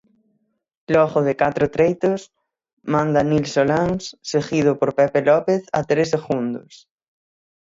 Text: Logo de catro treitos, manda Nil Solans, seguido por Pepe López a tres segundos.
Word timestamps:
Logo 0.95 1.19
de 1.27 1.33
catro 1.41 1.65
treitos, 1.75 2.21
manda 2.93 3.19
Nil 3.29 3.45
Solans, 3.53 4.03
seguido 4.31 4.71
por 4.79 4.89
Pepe 4.99 5.19
López 5.29 5.61
a 5.79 5.79
tres 5.89 6.07
segundos. 6.15 6.73